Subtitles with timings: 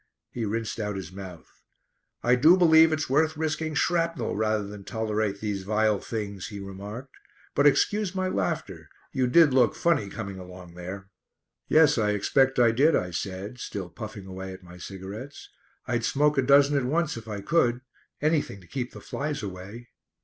[0.31, 1.47] He rinsed out his mouth.
[2.23, 7.15] "I do believe it's worth risking shrapnel rather than tolerate these vile things!" he remarked.
[7.53, 11.11] "But excuse my laughter; you did look funny coming along there."
[11.67, 15.49] "Yes, I expect I did," I said, still puffing away at my cigarettes.
[15.85, 17.81] "I'd smoke a dozen at once if I could.
[18.23, 19.89] Anything to keep the flies away."